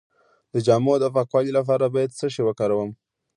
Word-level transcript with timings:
د 0.53 0.55
جامو 0.65 0.93
د 0.99 1.05
پاکوالي 1.15 1.51
لپاره 1.59 1.85
باید 1.95 2.17
څه 2.19 2.25
شی 2.33 2.41
وکاروم؟ 2.45 2.89